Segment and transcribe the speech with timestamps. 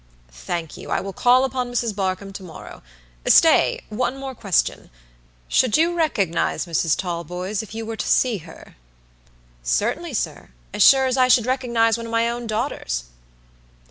[0.31, 1.93] "Thank you, I will call upon Mrs.
[1.93, 2.81] Barkamb to morrow.
[3.27, 4.89] Stayone more question.
[5.47, 6.97] Should you recognize Mrs.
[6.97, 8.75] Talboys if you were to see her?"
[9.61, 10.49] "Certainly, sir.
[10.73, 13.03] As sure as I should recognize one of my own daughters."